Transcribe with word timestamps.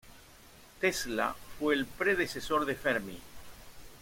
Tesla 0.79 1.35
fue 1.59 1.75
el 1.75 1.85
predecesor 1.85 2.65
de 2.65 2.73
Fermi. 2.73 3.19